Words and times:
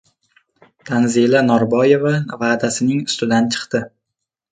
Tanzila 0.89 1.41
Norboyeva 1.49 2.13
va’dasining 2.45 3.05
ustidan 3.11 3.51
chiqdi 3.57 3.83